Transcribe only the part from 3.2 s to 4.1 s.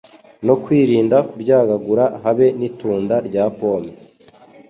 rya pome